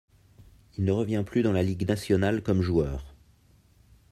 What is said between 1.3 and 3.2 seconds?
dans la ligue nationale comme joueur.